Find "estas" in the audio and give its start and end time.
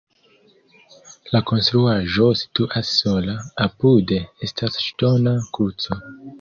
4.49-4.83